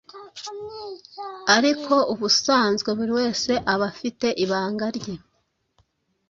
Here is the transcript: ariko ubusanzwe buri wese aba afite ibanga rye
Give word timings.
ariko 1.55 1.93
ubusanzwe 2.13 2.89
buri 2.97 3.11
wese 3.19 3.51
aba 3.73 3.85
afite 3.93 4.27
ibanga 4.43 4.85
rye 4.97 5.15